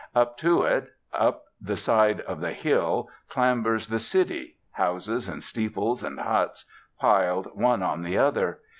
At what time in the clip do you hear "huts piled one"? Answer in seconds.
6.19-7.83